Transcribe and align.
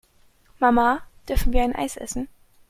Mama, 0.59 1.03
dürfen 1.29 1.53
wir 1.53 1.61
ein 1.61 1.75
Eis 1.75 1.95
essen? 1.95 2.27